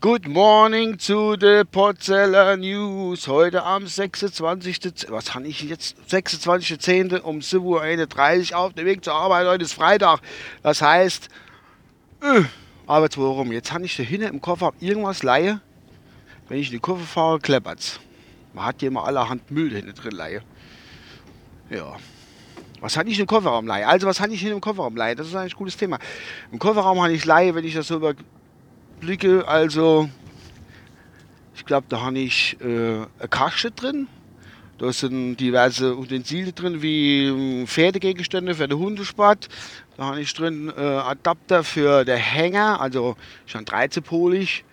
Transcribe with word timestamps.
Good 0.00 0.28
morning 0.28 0.98
to 0.98 1.36
the 1.36 1.62
Potzeller 1.64 2.58
News. 2.58 3.26
Heute 3.26 3.62
am 3.62 3.86
26. 3.86 5.10
Was 5.10 5.34
habe 5.34 5.46
ich 5.46 5.62
jetzt? 5.62 5.96
26.10. 6.10 7.20
um 7.20 7.38
7.31 7.38 8.52
Uhr 8.52 8.58
auf 8.58 8.74
dem 8.74 8.84
Weg 8.84 9.02
zur 9.02 9.14
Arbeit. 9.14 9.46
Heute 9.46 9.64
ist 9.64 9.72
Freitag. 9.72 10.20
Das 10.62 10.82
heißt, 10.82 11.30
äh, 12.20 12.42
Arbeitswoche 12.86 13.34
rum. 13.38 13.50
Jetzt 13.52 13.72
habe 13.72 13.86
ich 13.86 13.96
da 13.96 14.02
hinten 14.02 14.28
im 14.28 14.42
Koffer 14.42 14.74
irgendwas 14.78 15.22
leihe. 15.22 15.62
Wenn 16.48 16.58
ich 16.58 16.66
in 16.66 16.72
die 16.74 16.80
Kurve 16.80 17.04
fahre, 17.04 17.40
kleppert's. 17.40 17.98
Man 18.52 18.66
hat 18.66 18.80
hier 18.80 18.88
immer 18.88 19.06
allerhand 19.06 19.50
Müll 19.50 19.70
hinten 19.70 19.94
drin 19.94 20.12
leihe. 20.12 20.42
Ja. 21.70 21.96
Was 22.80 22.96
habe 22.96 23.08
ich 23.08 23.18
im 23.18 23.26
Kofferraum 23.26 23.66
leihe? 23.66 23.86
Also, 23.86 24.06
was 24.06 24.20
habe 24.20 24.34
ich 24.34 24.42
in 24.42 24.50
dem 24.50 24.60
Kofferraum 24.60 24.96
leihe? 24.96 25.16
Das 25.16 25.26
ist 25.26 25.34
ein 25.34 25.50
cooles 25.50 25.76
Thema. 25.76 25.98
Im 26.52 26.58
Kofferraum 26.58 27.00
habe 27.00 27.12
ich 27.12 27.24
leihe, 27.24 27.54
wenn 27.54 27.64
ich 27.64 27.74
das 27.74 27.88
so 27.88 27.96
überblicke. 27.96 29.46
Also, 29.48 30.08
ich 31.54 31.64
glaube, 31.64 31.86
da 31.88 32.02
habe 32.02 32.18
ich 32.18 32.56
äh, 32.60 32.66
eine 32.66 33.28
Kaste 33.30 33.70
drin. 33.70 34.08
Da 34.78 34.92
sind 34.92 35.38
diverse 35.38 35.96
Utensilien 35.96 36.54
drin, 36.54 36.82
wie 36.82 37.28
ähm, 37.28 37.66
Pferdegegenstände 37.66 38.54
für 38.54 38.68
den 38.68 38.78
Hundesport. 38.78 39.48
Da 39.96 40.04
habe 40.04 40.20
ich 40.20 40.34
drin 40.34 40.70
äh, 40.76 40.80
Adapter 40.80 41.64
für 41.64 42.04
den 42.04 42.18
Hänger, 42.18 42.78
also 42.78 43.16
schon 43.46 43.64
13-polig. 43.64 44.64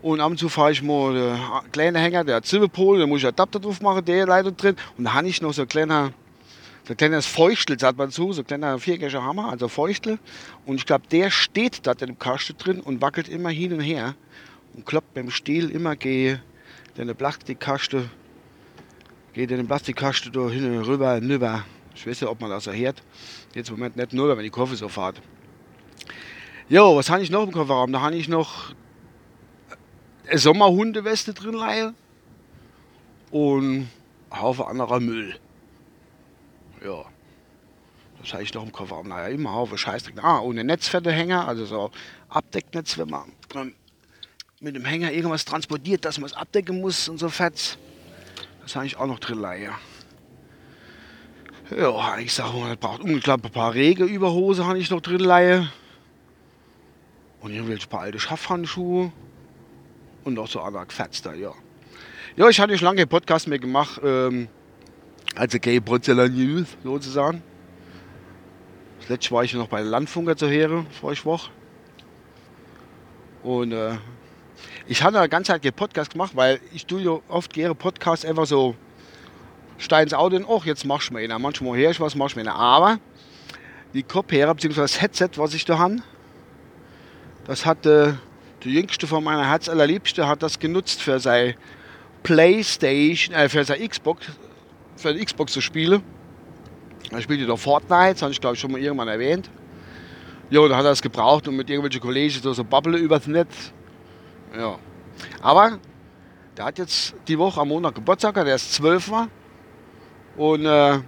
Und 0.00 0.20
ab 0.20 0.30
und 0.30 0.38
zu 0.38 0.48
fahre 0.48 0.72
ich 0.72 0.82
mal 0.82 1.12
den 1.12 1.72
kleinen 1.72 1.96
Hänger, 1.96 2.24
der 2.24 2.36
hat 2.36 2.46
7 2.46 2.70
Pole, 2.70 3.00
da 3.00 3.06
muss 3.06 3.20
ich 3.20 3.26
Adapter 3.26 3.60
drauf 3.60 3.82
machen, 3.82 4.02
der 4.04 4.26
leider 4.26 4.52
drin. 4.52 4.76
Und 4.96 5.04
da 5.04 5.12
habe 5.12 5.28
ich 5.28 5.42
noch 5.42 5.52
so 5.52 5.62
ein 5.62 5.68
kleiner 5.68 6.12
so 6.86 6.92
ein 6.92 6.96
kleines 6.96 7.26
Feuchtel, 7.26 7.78
sagt 7.80 7.98
man 7.98 8.12
zu, 8.12 8.32
so 8.32 8.42
ein 8.42 8.46
kleiner 8.46 8.78
viereckiger 8.78 9.22
Hammer, 9.22 9.50
also 9.50 9.66
Feuchtel. 9.66 10.20
Und 10.66 10.76
ich 10.76 10.86
glaube, 10.86 11.04
der 11.10 11.32
steht 11.32 11.84
da 11.84 11.92
in 11.92 11.98
dem 11.98 12.18
Kasten 12.18 12.56
drin 12.56 12.80
und 12.80 13.02
wackelt 13.02 13.28
immer 13.28 13.50
hin 13.50 13.72
und 13.72 13.80
her 13.80 14.14
und 14.74 14.86
kloppt 14.86 15.14
beim 15.14 15.30
Stiel 15.30 15.70
immer 15.70 15.96
gegen 15.96 16.40
den 16.96 17.12
Plastikkasten, 17.16 18.08
geht 19.32 19.50
in 19.50 19.56
den 19.56 19.66
Plastikkasten 19.66 20.30
da 20.30 20.48
hin 20.48 20.78
und 20.78 20.86
rüber, 20.86 21.20
nüber. 21.20 21.64
Ich 21.96 22.06
weiß 22.06 22.20
nicht, 22.20 22.30
ob 22.30 22.40
man 22.40 22.50
das 22.50 22.64
so 22.64 22.72
hört. 22.72 23.02
Jetzt 23.52 23.68
im 23.68 23.76
Moment 23.76 23.96
nicht 23.96 24.12
nur, 24.12 24.36
wenn 24.36 24.44
die 24.44 24.50
Kurve 24.50 24.76
so 24.76 24.88
fährt. 24.88 25.20
Jo, 26.68 26.94
was 26.94 27.10
habe 27.10 27.22
ich 27.22 27.30
noch 27.30 27.42
im 27.42 27.52
Kofferraum? 27.52 27.92
Da 27.92 28.00
habe 28.00 28.14
ich 28.14 28.28
noch 28.28 28.74
eine 30.28 30.38
Sommerhundeweste 30.38 31.34
drin 31.34 31.54
leihe 31.54 31.94
und 33.32 33.88
ein 34.30 34.40
Haufen 34.40 34.66
anderer 34.66 35.00
Müll. 35.00 35.36
Ja. 36.86 37.04
Das 38.20 38.32
habe 38.32 38.44
ich 38.44 38.54
noch 38.54 38.62
im 38.62 38.70
Kofferraum. 38.70 39.08
Naja, 39.08 39.28
immer 39.28 39.52
Haufen 39.52 39.76
Scheißdreck. 39.76 40.22
Ah, 40.22 40.40
ohne 40.40 40.62
Netzfettehänger, 40.62 41.46
also 41.46 41.66
so 41.66 41.90
Abdecknetz, 42.28 42.96
wenn 42.96 43.08
man 43.08 43.32
mit 44.60 44.76
dem 44.76 44.84
Hänger 44.84 45.12
irgendwas 45.12 45.44
transportiert, 45.44 46.04
dass 46.04 46.18
man 46.18 46.26
es 46.26 46.32
abdecken 46.32 46.80
muss 46.80 47.08
und 47.08 47.18
so 47.18 47.28
Fett. 47.28 47.76
Das 48.62 48.76
habe 48.76 48.86
ich 48.86 48.96
auch 48.96 49.06
noch 49.06 49.18
drin 49.18 49.40
leihe. 49.40 49.70
Ja, 51.76 52.18
ich 52.18 52.32
sage 52.32 52.56
mal, 52.56 52.76
braucht 52.76 53.00
unglaublich 53.00 53.50
ein 53.50 53.54
paar 53.54 53.74
Regeüberhose 53.74 54.64
habe 54.64 54.78
ich 54.78 54.88
noch 54.90 55.00
drin 55.00 55.20
leihe. 55.20 55.68
Und 57.40 57.52
irgendwelche 57.52 57.88
paar 57.88 58.02
alte 58.02 58.20
Schaffhandschuhe. 58.20 59.12
Und 60.24 60.38
auch 60.38 60.48
so 60.48 60.60
andere 60.60 60.86
Fetster, 60.88 61.34
ja. 61.34 61.52
Ja, 62.36 62.48
ich 62.48 62.60
hatte 62.60 62.78
schon 62.78 62.86
lange 62.86 63.06
Podcast 63.06 63.48
mehr 63.48 63.58
gemacht. 63.58 64.00
Ähm, 64.04 64.48
also 65.36 65.58
Gay 65.58 65.80
Brotzeller 65.80 66.28
News 66.28 66.66
sozusagen. 66.82 67.42
Das 69.00 69.08
letzte 69.08 69.30
war 69.32 69.44
ich 69.44 69.54
noch 69.54 69.68
bei 69.68 69.82
Landfunker 69.82 70.36
zu 70.36 70.48
hören, 70.48 70.86
vor 71.00 71.12
ich 71.12 71.24
Woche. 71.24 71.50
Und 73.42 73.72
äh, 73.72 73.96
ich 74.88 75.02
habe 75.02 75.18
eine 75.18 75.28
ganze 75.28 75.52
Zeit 75.52 75.76
Podcast 75.76 76.10
gemacht, 76.10 76.32
weil 76.34 76.60
ich 76.74 76.86
tue 76.86 77.22
oft 77.28 77.52
gerne 77.52 77.74
Podcasts 77.74 78.24
einfach 78.24 78.46
so 78.46 78.74
steins 79.78 80.14
Auto 80.14 80.36
und 80.36 80.46
ach, 80.48 80.64
jetzt 80.64 80.84
machst 80.84 81.10
du 81.10 81.14
mir 81.14 81.20
einer. 81.20 81.38
Manchmal 81.38 81.76
höre 81.76 81.90
ich 81.90 82.00
was, 82.00 82.14
machst 82.14 82.34
du 82.34 82.40
mir 82.40 82.50
einer. 82.50 82.58
Aber 82.58 82.98
die 83.94 84.02
Kopfhörer 84.02 84.54
bzw. 84.54 84.80
das 84.80 85.00
Headset, 85.00 85.30
was 85.36 85.54
ich 85.54 85.64
da 85.64 85.78
habe, 85.78 85.98
das 87.44 87.64
hat 87.64 87.86
äh, 87.86 88.14
der 88.64 88.72
jüngste 88.72 89.06
von 89.06 89.22
meiner 89.22 89.46
Herz 89.46 89.68
allerliebste 89.68 90.26
hat 90.26 90.42
das 90.42 90.58
genutzt 90.58 91.00
für 91.00 91.20
sein 91.20 91.54
Playstation, 92.24 93.36
äh, 93.36 93.48
für 93.48 93.64
sein 93.64 93.86
Xbox, 93.86 94.26
für 94.96 95.14
die 95.14 95.24
Xbox 95.24 95.52
zu 95.52 95.60
spielen. 95.60 96.02
Er 97.10 97.20
spielte 97.20 97.46
doch 97.46 97.58
Fortnite, 97.58 98.14
das 98.14 98.22
habe 98.22 98.32
ich 98.32 98.40
glaube 98.40 98.54
ich 98.54 98.60
schon 98.60 98.72
mal 98.72 98.80
irgendwann 98.80 99.08
erwähnt. 99.08 99.50
Ja, 100.50 100.66
da 100.68 100.76
hat 100.76 100.84
er 100.84 100.92
es 100.92 101.02
gebraucht 101.02 101.48
und 101.48 101.56
mit 101.56 101.68
irgendwelchen 101.68 102.00
Kollegen 102.00 102.32
so, 102.40 102.52
so 102.52 102.64
Bubble 102.64 102.96
übers 102.96 103.26
Netz. 103.26 103.72
Ja. 104.56 104.78
Aber 105.40 105.78
der 106.56 106.64
hat 106.64 106.78
jetzt 106.78 107.14
die 107.28 107.38
Woche 107.38 107.60
am 107.60 107.68
Montag 107.68 107.94
Geburtstag, 107.96 108.34
der 108.34 108.54
ist 108.54 108.74
12 108.74 109.10
war. 109.10 109.28
Und 110.36 110.64
äh, 110.64 110.98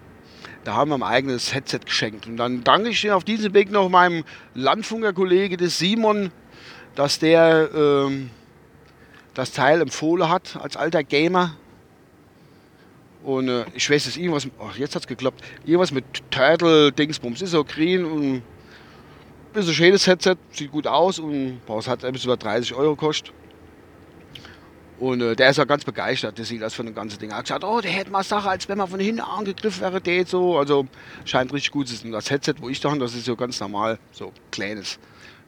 da 0.65 0.75
haben 0.75 0.91
wir 0.91 0.97
ein 0.97 1.03
eigenes 1.03 1.55
Headset 1.55 1.81
geschenkt. 1.85 2.27
Und 2.27 2.37
dann 2.37 2.65
danke 2.65 2.91
ich 2.91 3.11
auf 3.11 3.25
diesem 3.25 3.55
Weg 3.55 3.71
noch 3.71 3.89
meinem 3.89 4.25
Landfunker-Kollege, 4.55 5.57
des 5.57 5.79
Simon, 5.79 6.31
dass 6.95 7.19
der 7.19 7.71
ähm, 7.75 8.31
das 9.35 9.53
Teil 9.53 9.81
empfohlen 9.81 10.29
hat 10.29 10.59
als 10.61 10.77
alter 10.77 11.05
Gamer. 11.05 11.55
Und 13.29 13.51
äh, 13.51 13.67
ich 13.75 13.91
weiß, 13.91 14.07
es 14.07 14.17
irgendwas, 14.17 14.49
ach, 14.59 14.79
jetzt 14.79 14.95
hat 14.95 15.03
es 15.03 15.07
geklappt, 15.07 15.45
irgendwas 15.67 15.93
mit 15.93 16.05
Turtle-Dingsbums. 16.31 17.43
Ist 17.43 17.51
so 17.51 17.63
grün 17.63 18.07
und 18.07 18.43
ist 19.53 19.69
ein 19.69 19.75
schönes 19.75 20.07
Headset, 20.07 20.37
sieht 20.51 20.73
gut 20.73 20.87
aus 20.87 21.19
und 21.19 21.61
boah, 21.67 21.79
es 21.79 21.89
hat 21.89 22.05
etwas 22.05 22.25
über 22.25 22.39
30 22.39 22.73
Euro 22.73 22.97
gekostet. 22.97 23.35
Und 24.99 25.21
äh, 25.21 25.37
der 25.37 25.51
ist 25.51 25.59
ja 25.59 25.65
ganz 25.65 25.85
begeistert, 25.85 26.39
der 26.39 26.47
sieht 26.47 26.63
das 26.63 26.73
von 26.73 26.87
dem 26.87 26.95
ganzen 26.95 27.19
Ding. 27.19 27.29
Er 27.29 27.37
hat 27.37 27.45
gesagt, 27.45 27.65
oh, 27.65 27.83
der 27.83 27.91
hätte 27.91 28.11
mal 28.11 28.25
Sache, 28.25 28.49
als 28.49 28.67
wenn 28.67 28.79
man 28.79 28.89
von 28.89 28.99
hinten 28.99 29.21
angegriffen 29.21 29.83
wäre, 29.83 30.01
der 30.01 30.25
so. 30.25 30.57
Also 30.57 30.87
scheint 31.27 31.53
richtig 31.53 31.71
gut 31.71 31.87
zu 31.87 31.97
sein. 31.97 32.11
Das 32.13 32.31
Headset, 32.31 32.55
wo 32.61 32.71
ich 32.71 32.81
da 32.81 32.89
habe, 32.89 32.99
das 32.99 33.15
ist 33.15 33.27
so 33.27 33.37
ganz 33.37 33.61
normal, 33.61 33.99
so 34.11 34.33
kleines. 34.51 34.99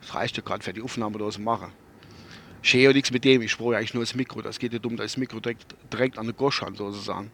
Das 0.03 0.15
reicht 0.15 0.37
ja 0.37 0.43
gerade 0.43 0.63
für 0.63 0.75
die 0.75 0.83
Aufnahme, 0.83 1.17
die 1.17 1.25
ich 1.25 1.39
mache. 1.39 1.71
Ich 2.63 2.75
ja 2.75 2.93
nichts 2.93 3.11
mit 3.11 3.25
dem, 3.25 3.41
ich 3.41 3.57
brauche 3.57 3.79
eigentlich 3.79 3.95
nur 3.95 4.03
das 4.03 4.15
Mikro. 4.15 4.43
Das 4.43 4.59
geht 4.59 4.75
ja 4.75 4.79
dumm, 4.79 4.99
das 4.99 5.17
Mikro 5.17 5.41
direkt, 5.41 5.75
direkt 5.91 6.19
an 6.19 6.27
der 6.27 6.35
Gosch 6.35 6.63
an, 6.63 6.75
sozusagen. 6.75 7.33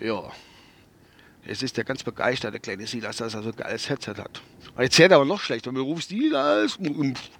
Ja. 0.00 0.30
Es 1.46 1.62
ist 1.62 1.76
der 1.76 1.84
ganz 1.84 2.02
begeistert, 2.02 2.52
der 2.52 2.60
kleine 2.60 2.86
Silas, 2.86 3.16
dass 3.16 3.34
er 3.34 3.42
so 3.42 3.48
ein 3.48 3.56
geiles 3.56 3.88
Headset 3.88 4.14
hat. 4.18 4.42
Und 4.76 4.82
jetzt 4.82 4.98
hört 4.98 5.12
er 5.12 5.16
aber 5.16 5.24
noch 5.24 5.40
schlechter. 5.40 5.72
Du 5.72 5.82
rufst 5.82 6.10
Silas, 6.10 6.78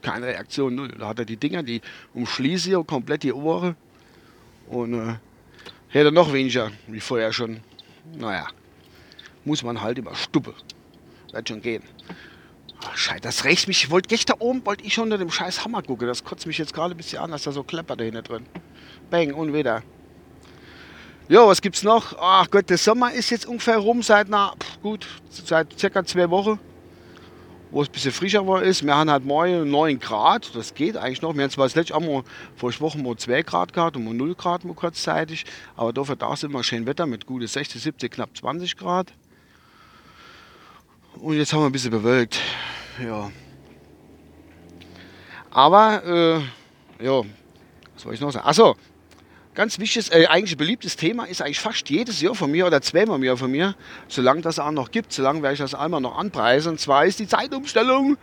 keine 0.02 0.26
Reaktion, 0.26 0.74
null. 0.74 0.88
Da 0.98 1.08
hat 1.08 1.18
er 1.18 1.24
die 1.24 1.36
Dinger, 1.36 1.62
die 1.62 1.82
umschließen 2.14 2.70
hier 2.70 2.82
komplett 2.84 3.22
die 3.22 3.32
Ohren. 3.32 3.76
Und 4.66 4.94
äh, 4.94 5.16
er 5.92 6.10
noch 6.10 6.32
weniger, 6.32 6.70
wie 6.86 7.00
vorher 7.00 7.32
schon. 7.32 7.60
Naja, 8.16 8.48
muss 9.44 9.62
man 9.62 9.80
halt 9.80 9.98
immer 9.98 10.14
stuppe. 10.14 10.54
Wird 11.32 11.48
schon 11.48 11.60
gehen. 11.60 11.82
Scheiße, 12.94 13.20
das 13.20 13.44
rächt 13.44 13.68
mich. 13.68 13.84
Ich 13.84 13.90
wollte 13.90 14.08
gestern 14.08 14.36
oben, 14.38 14.64
wollte 14.64 14.84
ich 14.84 14.98
unter 14.98 15.18
dem 15.18 15.30
scheiß 15.30 15.64
Hammer 15.64 15.82
gucken. 15.82 16.06
Das 16.06 16.24
kotzt 16.24 16.46
mich 16.46 16.58
jetzt 16.58 16.72
gerade 16.72 16.94
ein 16.94 16.96
bisschen 16.96 17.18
an, 17.18 17.30
dass 17.30 17.42
da 17.42 17.52
so 17.52 17.62
kleppert 17.62 18.00
da 18.00 18.04
hinten 18.04 18.22
drin. 18.22 18.46
Bang, 19.10 19.34
und 19.34 19.52
wieder. 19.52 19.82
Ja, 21.30 21.46
was 21.46 21.60
gibt's 21.60 21.82
noch? 21.82 22.16
Ach 22.18 22.50
Gott, 22.50 22.70
der 22.70 22.78
Sommer 22.78 23.12
ist 23.12 23.28
jetzt 23.28 23.44
ungefähr 23.44 23.76
rum 23.76 24.02
seit 24.02 24.30
na, 24.30 24.54
gut, 24.82 25.06
seit 25.28 25.78
circa 25.78 26.02
zwei 26.02 26.30
Wochen, 26.30 26.58
wo 27.70 27.82
es 27.82 27.88
ein 27.88 27.92
bisschen 27.92 28.12
frischer 28.12 28.46
war 28.46 28.62
ist. 28.62 28.82
Wir 28.82 28.96
haben 28.96 29.10
halt 29.10 29.26
morgen 29.26 29.70
9 29.70 29.98
Grad, 29.98 30.50
das 30.56 30.72
geht 30.72 30.96
eigentlich 30.96 31.20
noch. 31.20 31.34
Wir 31.34 31.42
haben 31.42 31.50
zwar 31.50 31.66
das 31.66 31.74
letzte 31.74 32.00
Mal 32.00 32.22
vor 32.56 32.72
Wochen 32.80 33.02
mal 33.02 33.14
2 33.14 33.42
Grad 33.42 33.74
gehabt 33.74 33.96
und 33.96 34.06
mal 34.06 34.14
0 34.14 34.36
Grad 34.36 34.64
mal 34.64 34.72
kurzzeitig, 34.72 35.44
aber 35.76 35.92
dafür 35.92 36.16
da 36.16 36.32
ist 36.32 36.44
immer 36.44 36.64
schön 36.64 36.86
Wetter 36.86 37.04
mit 37.04 37.26
gute 37.26 37.46
60, 37.46 37.82
70, 37.82 38.10
knapp 38.10 38.34
20 38.34 38.78
Grad. 38.78 39.12
Und 41.20 41.36
jetzt 41.36 41.52
haben 41.52 41.60
wir 41.60 41.66
ein 41.66 41.72
bisschen 41.72 41.90
bewölkt. 41.90 42.40
Ja. 43.04 43.30
Aber, 45.50 46.02
äh, 46.06 47.04
ja, 47.04 47.20
was 47.92 48.02
soll 48.02 48.14
ich 48.14 48.20
noch 48.20 48.30
sagen? 48.32 48.46
Achso, 48.46 48.76
ganz 49.58 49.80
wichtiges, 49.80 50.08
äh, 50.10 50.26
eigentlich 50.28 50.56
beliebtes 50.56 50.94
Thema 50.94 51.24
ist 51.24 51.42
eigentlich 51.42 51.58
fast 51.58 51.90
jedes 51.90 52.20
Jahr 52.20 52.36
von 52.36 52.48
mir 52.48 52.64
oder 52.64 52.80
zweimal 52.80 53.16
im 53.16 53.24
Jahr 53.24 53.36
von 53.36 53.50
mir, 53.50 53.74
solange 54.06 54.40
das 54.40 54.60
auch 54.60 54.70
noch 54.70 54.92
gibt, 54.92 55.12
solange 55.12 55.42
werde 55.42 55.54
ich 55.54 55.58
das 55.58 55.74
einmal 55.74 56.00
noch 56.00 56.16
anpreisen. 56.16 56.70
Und 56.70 56.78
zwar 56.78 57.04
ist 57.06 57.18
die 57.18 57.26
Zeitumstellung. 57.26 58.16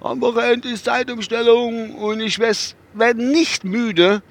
Am 0.00 0.18
Wochenende 0.22 0.66
ist 0.70 0.86
Zeitumstellung 0.86 1.94
und 1.94 2.20
ich 2.20 2.38
werde 2.38 3.22
nicht 3.22 3.64
müde, 3.64 4.22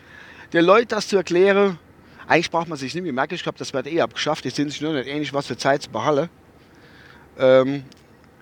den 0.51 0.65
Leuten 0.65 0.87
das 0.87 1.09
zu 1.09 1.17
erklären. 1.17 1.77
Eigentlich 2.27 2.49
braucht 2.49 2.69
man 2.69 2.77
sich 2.79 2.95
nicht 2.95 3.03
mehr 3.03 3.13
merken, 3.13 3.35
ich 3.35 3.43
glaube, 3.43 3.59
das 3.59 3.71
wird 3.71 3.85
eh 3.85 4.01
abgeschafft. 4.01 4.43
Jetzt 4.43 4.55
sind 4.55 4.71
sich 4.71 4.81
nur 4.81 4.93
nicht 4.93 5.07
ähnlich, 5.07 5.35
was 5.35 5.45
für 5.45 5.57
Zeit 5.57 5.83
zu 5.83 5.91
behalten. 5.91 6.27
Ähm, 7.37 7.83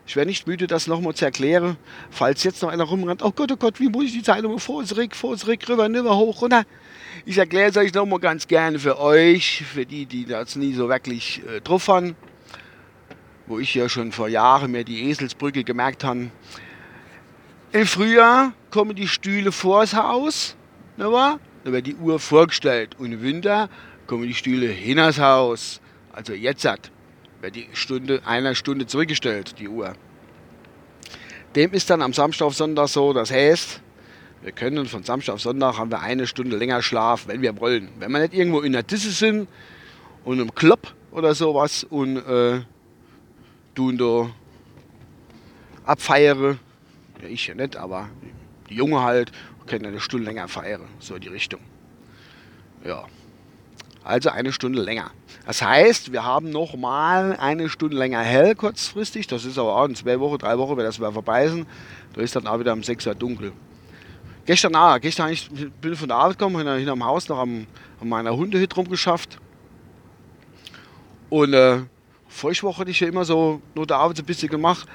ich 0.07 0.15
werde 0.15 0.29
nicht 0.29 0.47
müde, 0.47 0.67
das 0.67 0.87
nochmal 0.87 1.15
zu 1.15 1.25
erklären, 1.25 1.75
falls 2.11 2.45
jetzt 2.45 2.61
noch 2.61 2.69
einer 2.69 2.85
rumrennt, 2.85 3.21
oh 3.23 3.31
Gott, 3.31 3.51
oh 3.51 3.57
Gott, 3.57 3.81
wie 3.81 3.89
muss 3.89 4.05
ich 4.05 4.13
die 4.13 4.23
Zeitung 4.23 4.57
vor, 4.57 4.85
zurück, 4.85 5.13
vor, 5.13 5.35
zurück, 5.35 5.67
rüber, 5.67 5.89
rüber, 5.89 6.15
hoch, 6.15 6.41
runter. 6.41 6.63
Ich 7.23 7.37
erkläre 7.37 7.69
es 7.69 7.77
euch 7.77 7.93
nochmal 7.93 8.19
ganz 8.19 8.47
gerne 8.47 8.77
für 8.79 8.99
euch, 8.99 9.63
für 9.71 9.85
die, 9.85 10.05
die 10.05 10.25
das 10.25 10.55
nie 10.55 10.73
so 10.73 10.89
wirklich 10.89 11.41
äh, 11.47 11.61
drauf 11.61 11.87
haben. 11.87 12.15
wo 13.47 13.59
ich 13.59 13.75
ja 13.75 13.87
schon 13.87 14.11
vor 14.11 14.27
Jahren 14.27 14.71
mir 14.71 14.83
die 14.83 15.07
Eselsbrücke 15.09 15.63
gemerkt 15.63 16.03
habe. 16.03 16.31
Im 17.71 17.85
Frühjahr 17.85 18.53
kommen 18.71 18.95
die 18.95 19.07
Stühle 19.07 19.51
vors 19.51 19.93
Haus, 19.93 20.55
ne 20.97 21.11
wahr? 21.11 21.39
da 21.65 21.71
wird 21.71 21.87
die 21.87 21.95
Uhr 21.95 22.19
vorgestellt. 22.19 22.95
Und 22.99 23.11
im 23.11 23.21
Winter 23.21 23.69
kommen 24.07 24.23
die 24.23 24.33
Stühle 24.33 24.67
hinters 24.67 25.19
Haus. 25.19 25.81
Also 26.13 26.33
jetzt 26.33 26.63
hat, 26.63 26.91
wird 27.41 27.55
die 27.55 27.67
Stunde, 27.73 28.21
einer 28.25 28.55
Stunde 28.55 28.85
zurückgestellt, 28.85 29.59
die 29.59 29.67
Uhr. 29.67 29.93
Dem 31.55 31.73
ist 31.73 31.89
dann 31.89 32.01
am 32.01 32.13
Samstag 32.13 32.45
auf 32.45 32.55
Sonntag 32.55 32.87
so, 32.87 33.13
das 33.13 33.31
heißt, 33.31 33.81
wir 34.41 34.51
können 34.51 34.85
von 34.85 35.03
Samstag 35.03 35.33
auf 35.33 35.41
Sonntag 35.41 35.77
haben 35.77 35.91
wir 35.91 36.01
eine 36.01 36.27
Stunde 36.27 36.55
länger 36.57 36.81
Schlaf, 36.81 37.27
wenn 37.27 37.41
wir 37.41 37.59
wollen. 37.59 37.89
Wenn 37.99 38.11
wir 38.11 38.19
nicht 38.19 38.33
irgendwo 38.33 38.61
in 38.61 38.73
der 38.73 38.83
Disse 38.83 39.11
sind 39.11 39.47
und 40.23 40.39
im 40.39 40.53
Club 40.53 40.93
oder 41.11 41.33
sowas 41.33 41.83
und 41.83 42.17
äh, 42.17 42.61
tun 43.73 43.97
da 43.97 44.29
abfeiere. 45.85 46.57
Ja, 47.21 47.27
ich 47.27 47.47
ja 47.47 47.55
nicht, 47.55 47.75
aber 47.75 48.09
die 48.69 48.75
Junge 48.75 49.01
halt 49.01 49.31
können 49.67 49.85
eine 49.85 49.99
Stunde 49.99 50.25
länger 50.25 50.47
feiern, 50.47 50.81
so 50.99 51.17
die 51.17 51.27
Richtung. 51.29 51.61
Ja, 52.83 53.05
also 54.03 54.29
eine 54.29 54.51
Stunde 54.51 54.81
länger. 54.81 55.11
Das 55.45 55.61
heißt, 55.61 56.11
wir 56.11 56.23
haben 56.23 56.49
noch 56.51 56.75
mal 56.75 57.35
eine 57.37 57.69
Stunde 57.69 57.97
länger 57.97 58.21
hell 58.21 58.55
kurzfristig. 58.55 59.27
Das 59.27 59.45
ist 59.45 59.57
aber 59.57 59.75
auch 59.75 59.85
in 59.85 59.95
zwei 59.95 60.19
Wochen, 60.19 60.37
drei 60.37 60.57
Wochen, 60.57 60.77
wenn 60.77 60.85
das 60.85 60.99
wieder 60.99 61.11
vorbei 61.11 61.45
ist. 61.45 61.65
Da 62.13 62.21
ist 62.21 62.35
dann 62.35 62.47
auch 62.47 62.59
wieder 62.59 62.73
um 62.73 62.83
6 62.83 63.07
Uhr 63.07 63.15
dunkel. 63.15 63.51
Gestern 64.45 64.75
auch. 64.75 64.99
Gestern 64.99 65.31
ich 65.31 65.49
bin 65.49 65.93
ich 65.93 65.99
von 65.99 66.07
der 66.07 66.17
Arbeit 66.17 66.37
gekommen, 66.37 66.57
hinter, 66.57 66.75
hinterm 66.75 67.03
Haus 67.03 67.27
noch 67.27 67.39
am, 67.39 67.65
an 67.99 68.09
meiner 68.09 68.35
Hundehütte 68.35 68.75
rumgeschafft. 68.75 69.39
Und 71.29 71.53
äh, 71.53 71.79
Feuchtwoche 72.27 72.79
hatte 72.79 72.91
ich 72.91 72.99
ja 72.99 73.07
immer 73.07 73.25
so 73.25 73.61
nur 73.73 73.87
der 73.87 73.97
Arbeit 73.97 74.19
ein 74.19 74.25
bisschen 74.25 74.49
gemacht. 74.49 74.87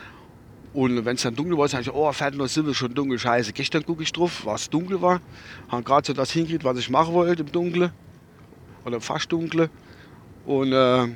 Und 0.73 1.05
wenn 1.05 1.17
es 1.17 1.23
dann 1.23 1.35
dunkel 1.35 1.59
war, 1.59 1.67
sage 1.67 1.83
ich, 1.83 1.93
oh, 1.93 2.13
fährt 2.13 2.37
noch 2.37 2.47
Silber 2.47 2.75
schon 2.75 2.95
dunkel, 2.95 3.19
scheiße. 3.19 3.53
Gestern 3.53 3.85
gucke 3.85 4.05
ich 4.05 4.13
drauf, 4.13 4.43
was 4.45 4.71
dunkel 4.71 5.03
war. 5.03 5.21
Haben 5.69 5.83
gerade 5.83 6.07
so 6.07 6.13
das 6.13 6.31
hingekriegt, 6.31 6.63
was 6.63 6.79
ich 6.79 6.89
machen 6.89 7.13
wollte 7.13 7.43
im 7.43 7.51
Dunkeln. 7.51 7.91
Oder 8.85 9.01
fast 9.01 9.33
Dunkle. 9.33 9.69
Und 10.47 10.73
äh, 10.73 11.09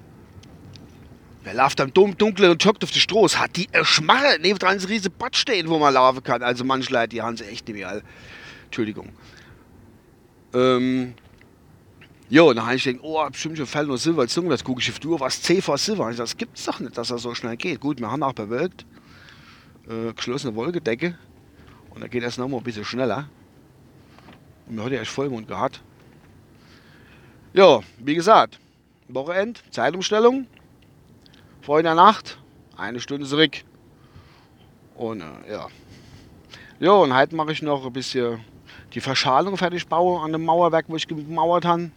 wer 1.45 1.55
läuft 1.55 1.81
am 1.81 1.93
Dunkeln 1.93 2.51
und 2.51 2.65
joggt 2.65 2.83
auf 2.83 2.91
die 2.91 3.01
Straße, 3.01 3.39
hat 3.39 3.57
die 3.57 3.69
Schmarre 3.83 4.39
neben 4.41 4.59
dran 4.59 4.79
ein 4.79 4.85
riesen 4.85 5.13
Bad 5.17 5.37
stehen, 5.37 5.69
wo 5.69 5.79
man 5.79 5.95
laufen 5.95 6.23
kann. 6.23 6.43
Also 6.43 6.65
manche 6.65 6.93
Leute, 6.93 7.09
die 7.09 7.23
haben 7.23 7.37
sie 7.37 7.45
echt 7.45 7.69
nicht 7.69 7.77
mehr. 7.77 8.03
Entschuldigung. 8.65 9.11
Ähm, 10.55 11.15
und 12.31 12.57
dann 12.57 12.67
habe 12.67 12.77
ich 12.77 12.85
gedacht, 12.85 13.05
oh, 13.05 13.25
bestimmt 13.31 13.59
schon 13.59 13.67
fällt 13.67 13.89
noch 13.89 13.97
Silber 13.97 14.23
als. 14.23 14.35
Jetzt 14.35 14.65
gucke 14.65 14.81
ich 14.81 14.91
auf 14.91 14.99
die 14.99 15.07
Uhr, 15.07 15.21
was 15.21 15.43
C 15.43 15.61
vor 15.61 15.79
Silber. 15.79 16.11
Ich 16.11 16.17
das 16.17 16.37
gibt 16.37 16.59
es 16.59 16.65
doch 16.65 16.81
nicht, 16.81 16.97
dass 16.97 17.09
das 17.09 17.23
so 17.23 17.35
schnell 17.35 17.57
geht. 17.57 17.81
Gut, 17.81 18.01
wir 18.01 18.11
haben 18.11 18.23
auch 18.23 18.33
bewölkt. 18.33 18.87
Äh, 19.89 20.13
geschlossene 20.15 20.55
Wolkedecke. 20.57 21.19
Und 21.91 22.01
dann 22.01 22.11
geht 22.11 22.23
das 22.23 22.39
nochmal 22.39 22.61
ein 22.61 22.65
bisschen 22.65 22.85
schneller. 22.85 23.29
Und 24.67 24.77
wir 24.77 24.85
haben 24.85 24.93
ja 24.93 25.01
echt 25.01 25.11
Vollmond 25.11 25.47
gehabt. 25.47 25.83
Ja, 27.53 27.81
wie 27.99 28.15
gesagt, 28.15 28.59
Wochenend, 29.09 29.63
Zeitumstellung. 29.71 30.47
Vor 31.65 31.79
in 31.79 31.85
der 31.85 31.95
Nacht, 31.95 32.37
eine 32.77 33.01
Stunde 33.01 33.27
zurück. 33.27 33.65
Und 34.97 35.23
äh, 35.23 35.51
ja. 35.51 35.69
Ja, 36.79 36.93
und 36.93 37.17
heute 37.17 37.35
mache 37.35 37.53
ich 37.53 37.63
noch 37.63 37.87
ein 37.87 37.93
bisschen 37.95 38.45
die 38.93 39.01
Verschalung 39.01 39.57
fertig 39.57 39.87
bauen 39.87 40.23
an 40.23 40.33
dem 40.33 40.45
Mauerwerk, 40.45 40.85
wo 40.89 40.97
ich 40.97 41.09
gemauert 41.09 41.65
habe. 41.65 41.91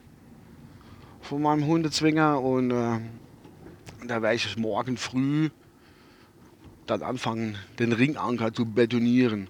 Von 1.19 1.41
meinem 1.41 1.67
Hundezwinger. 1.67 2.39
Und 2.39 2.71
äh, 2.71 2.99
da 4.07 4.21
werde 4.21 4.35
ich 4.35 4.55
morgen 4.55 4.95
früh 4.95 5.49
dann 6.85 7.01
anfangen, 7.01 7.57
den 7.77 7.91
Ringanker 7.91 8.53
zu 8.53 8.65
betonieren. 8.65 9.49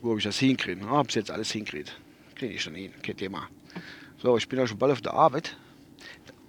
Wo 0.00 0.10
habe 0.10 0.20
ich 0.20 0.24
das 0.24 0.38
hinkriege? 0.38 0.86
Ah, 0.86 0.98
habe 0.98 1.08
ich 1.08 1.16
jetzt 1.16 1.32
alles 1.32 1.50
hinkriegt. 1.50 1.98
Kriege 2.36 2.54
ich 2.54 2.62
schon 2.62 2.76
hin, 2.76 2.92
kein 3.02 3.16
Thema. 3.16 3.48
So, 4.18 4.36
ich 4.36 4.48
bin 4.48 4.60
ja 4.60 4.66
schon 4.68 4.78
bald 4.78 4.92
auf 4.92 5.00
der 5.00 5.14
Arbeit. 5.14 5.56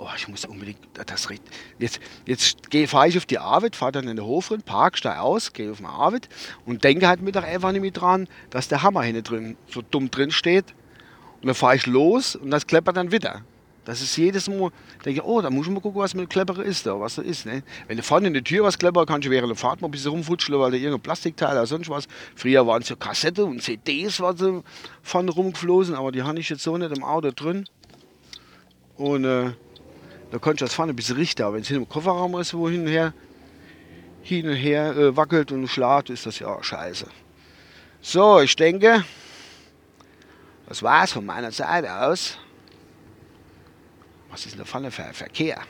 Oh, 0.04 0.10
ich 0.18 0.28
muss 0.28 0.46
unbedingt 0.46 0.80
das 1.06 1.30
reden. 1.30 1.44
Jetzt, 1.78 2.00
jetzt 2.26 2.58
fahre 2.88 3.08
ich 3.08 3.18
auf 3.18 3.28
die 3.28 3.38
Arbeit, 3.38 3.76
fahre 3.76 3.92
dann 3.92 4.08
in 4.08 4.16
den 4.16 4.26
Hof 4.26 4.50
rein, 4.50 4.64
park, 4.64 4.98
steige 4.98 5.22
aus, 5.22 5.54
gehe 5.54 5.72
auf 5.72 5.80
meine 5.80 5.94
Arbeit 5.94 6.28
und 6.66 6.84
denke 6.84 7.08
halt 7.08 7.22
Mittag 7.22 7.44
einfach 7.44 7.72
nicht 7.72 7.82
mehr 7.82 7.92
dran, 7.92 8.28
dass 8.50 8.68
der 8.68 8.82
Hammer 8.82 9.04
hinten 9.04 9.22
drin 9.22 9.58
so 9.68 9.84
dumm 9.84 10.10
drin 10.10 10.32
steht. 10.32 10.66
Und 11.42 11.46
dann 11.46 11.54
fahre 11.54 11.76
ich 11.76 11.86
los 11.86 12.36
und 12.36 12.50
das 12.50 12.66
kleppert 12.66 12.98
dann 12.98 13.12
wieder. 13.12 13.44
Das 13.86 14.02
ist 14.02 14.18
jedes 14.18 14.50
Mal, 14.50 14.72
denke 15.06 15.20
ich, 15.20 15.24
oh, 15.24 15.40
da 15.40 15.52
muss 15.52 15.68
ich 15.68 15.74
mal 15.74 15.82
gucken, 15.82 16.02
was 16.02 16.16
mit 16.16 16.32
Klepperer 16.32 16.64
ist, 16.64 16.88
da, 16.88 17.00
was 17.00 17.16
da 17.16 17.22
ist. 17.22 17.46
Ne? 17.46 17.62
Wenn 17.88 17.98
du 17.98 18.02
vorne 18.02 18.26
in 18.26 18.34
der 18.34 18.44
Tür 18.44 18.64
was 18.64 18.80
kleppert, 18.80 19.08
kannst 19.08 19.28
du 19.28 19.32
während 19.32 19.50
der 19.50 19.56
Fahrt 19.56 19.82
mal 19.82 19.88
ein 19.88 19.92
bisschen 19.92 20.10
rumfutscheln, 20.10 20.60
weil 20.60 20.72
da 20.72 20.78
irgendein 20.78 21.02
Plastikteil 21.02 21.52
oder 21.52 21.68
sonst 21.68 21.90
was. 21.90 22.08
Früher 22.36 22.66
waren 22.66 22.82
es 22.82 22.90
ja 22.90 22.96
Kassette 22.96 23.46
und 23.46 23.62
CDs, 23.62 24.20
was 24.20 24.38
vorne 25.04 25.30
rumgeflogen, 25.30 25.94
aber 25.94 26.12
die 26.12 26.24
habe 26.24 26.40
ich 26.40 26.50
jetzt 26.50 26.64
so 26.64 26.76
nicht 26.76 26.92
im 26.92 27.04
Auto 27.04 27.30
drin. 27.36 27.66
Und 28.98 29.26
äh, 29.26 29.52
da 30.32 30.40
konnte 30.40 30.64
ich 30.64 30.70
das 30.70 30.74
vorne 30.74 30.94
ein 30.94 30.96
bisschen 30.96 31.18
richten, 31.18 31.44
aber 31.44 31.56
wenn 31.56 31.62
es 31.62 31.68
hin 31.68 31.78
im 31.78 31.88
Kofferraum 31.88 32.40
ist, 32.40 32.54
wo 32.54 32.70
hin 32.70 32.82
und 32.82 32.88
her, 32.88 33.14
hin 34.22 34.48
und 34.48 34.56
her 34.56 34.96
äh, 34.96 35.16
wackelt 35.16 35.52
und 35.52 35.68
schlagt, 35.68 36.10
ist 36.10 36.26
das 36.26 36.40
ja 36.40 36.64
scheiße. 36.64 37.06
So, 38.02 38.40
ich 38.40 38.56
denke, 38.56 39.04
das 40.68 40.82
war's 40.82 41.12
von 41.12 41.26
meiner 41.26 41.52
Seite 41.52 41.94
aus. 41.94 42.38
Was 44.30 44.46
ist 44.46 44.54
denn 44.54 44.60
da 44.60 44.66
vorne 44.66 44.90
für 44.90 45.04
Verkehr? 45.14 45.62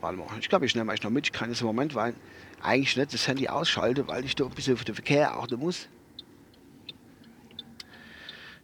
Warte 0.00 0.18
mal, 0.18 0.26
ich 0.40 0.48
glaube, 0.48 0.66
ich 0.66 0.74
nehme 0.74 0.90
euch 0.90 1.02
noch 1.04 1.10
mit. 1.10 1.26
Ich 1.26 1.32
kann 1.32 1.48
jetzt 1.48 1.60
im 1.60 1.68
Moment 1.68 1.94
weil 1.94 2.14
eigentlich 2.60 2.96
nicht 2.96 3.14
das 3.14 3.28
Handy 3.28 3.48
ausschalten, 3.48 4.08
weil 4.08 4.24
ich 4.24 4.34
da 4.34 4.44
ein 4.44 4.50
bisschen 4.50 4.74
auf 4.74 4.84
den 4.84 4.96
Verkehr 4.96 5.32
achten 5.32 5.60
muss. 5.60 5.88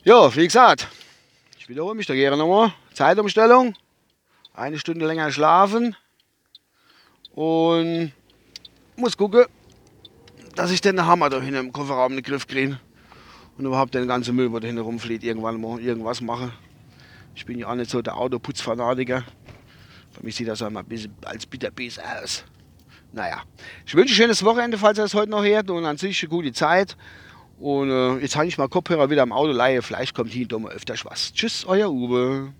Ja, 0.02 0.34
wie 0.34 0.44
gesagt, 0.44 0.88
ich 1.68 1.74
wiederhole 1.74 1.96
mich 1.96 2.06
da 2.06 2.14
gerne 2.14 2.38
nochmal. 2.38 2.72
Zeitumstellung. 2.94 3.74
Eine 4.54 4.78
Stunde 4.78 5.06
länger 5.06 5.30
schlafen. 5.30 5.94
Und 7.34 8.12
muss 8.96 9.18
gucken, 9.18 9.44
dass 10.56 10.70
ich 10.70 10.80
den 10.80 11.04
Hammer 11.04 11.28
da 11.28 11.42
hinten 11.42 11.66
im 11.66 11.72
Kofferraum 11.74 12.12
in 12.12 12.22
den 12.22 12.24
Griff 12.24 12.46
kriege. 12.46 12.80
Und 13.58 13.66
überhaupt 13.66 13.92
den 13.92 14.08
ganzen 14.08 14.34
Müll, 14.34 14.48
der 14.48 14.60
da 14.60 14.66
hinten 14.66 14.80
rumfliegt, 14.80 15.22
irgendwann 15.22 15.60
mal 15.60 15.78
irgendwas 15.78 16.22
mache. 16.22 16.52
Ich 17.34 17.44
bin 17.44 17.58
ja 17.58 17.68
auch 17.68 17.74
nicht 17.74 17.90
so 17.90 18.00
der 18.00 18.16
Autoputzfanatiker. 18.16 19.24
Für 20.12 20.24
mich 20.24 20.36
sieht 20.36 20.48
das 20.48 20.62
auch 20.62 20.70
mal 20.70 20.80
ein 20.80 20.86
bisschen 20.86 21.14
als 21.26 21.44
bitterbies 21.44 21.98
aus. 21.98 22.44
Naja, 23.12 23.42
ich 23.84 23.94
wünsche 23.94 24.14
ein 24.14 24.16
schönes 24.16 24.42
Wochenende, 24.42 24.78
falls 24.78 24.96
ihr 24.96 25.04
es 25.04 25.12
heute 25.12 25.32
noch 25.32 25.44
hört 25.44 25.68
und 25.68 25.84
an 25.84 25.98
sich 25.98 26.22
eine 26.22 26.30
gute 26.30 26.52
Zeit. 26.52 26.96
Und 27.58 27.90
äh, 27.90 28.18
jetzt 28.18 28.36
habe 28.36 28.46
ich 28.46 28.56
mal 28.58 28.68
Kopfhörer 28.68 29.10
wieder 29.10 29.22
im 29.22 29.32
Auto 29.32 29.52
leihe. 29.52 29.82
Vielleicht 29.82 30.14
kommt 30.14 30.30
hier 30.30 30.46
doch 30.46 30.60
mal 30.60 30.72
öfters 30.72 31.04
was. 31.04 31.32
Tschüss, 31.32 31.64
euer 31.66 31.90
Uwe. 31.90 32.52